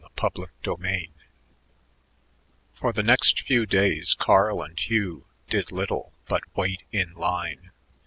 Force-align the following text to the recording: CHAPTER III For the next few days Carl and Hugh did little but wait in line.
CHAPTER 0.19 0.51
III 0.67 1.11
For 2.73 2.91
the 2.91 3.03
next 3.03 3.41
few 3.41 3.67
days 3.67 4.15
Carl 4.15 4.63
and 4.63 4.79
Hugh 4.79 5.27
did 5.47 5.71
little 5.71 6.11
but 6.27 6.41
wait 6.57 6.81
in 6.91 7.13
line. 7.13 7.69